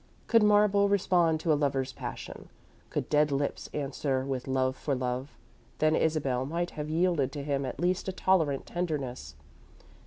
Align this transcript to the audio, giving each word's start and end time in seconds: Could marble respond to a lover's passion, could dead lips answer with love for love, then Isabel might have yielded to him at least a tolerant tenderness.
Could 0.25 0.41
marble 0.41 0.89
respond 0.89 1.39
to 1.41 1.53
a 1.53 1.53
lover's 1.53 1.93
passion, 1.93 2.49
could 2.89 3.07
dead 3.07 3.31
lips 3.31 3.69
answer 3.71 4.25
with 4.25 4.47
love 4.47 4.75
for 4.75 4.95
love, 4.95 5.37
then 5.77 5.95
Isabel 5.95 6.43
might 6.43 6.71
have 6.71 6.89
yielded 6.89 7.31
to 7.33 7.43
him 7.43 7.67
at 7.67 7.79
least 7.79 8.07
a 8.07 8.11
tolerant 8.11 8.65
tenderness. 8.65 9.35